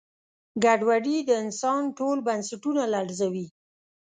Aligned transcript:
ګډوډي 0.63 1.17
د 1.29 1.29
انسان 1.43 1.81
ټول 1.97 2.17
بنسټونه 2.27 2.83
لړزوي. 2.93 3.47